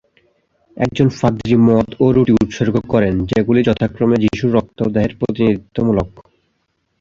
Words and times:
একজন 0.77 1.07
পাদ্রি 1.19 1.55
মদ 1.67 1.87
ও 1.99 2.05
রুটি 2.11 2.33
উৎসর্গ 2.43 2.75
করেন, 2.87 3.13
যেগুলি 3.25 3.61
যথাক্রমে 3.63 4.17
যীশুর 4.23 4.51
রক্ত 4.53 4.77
ও 4.81 4.87
দেহের 4.95 5.13
প্রতিনিধিত্বমূলক। 5.19 6.09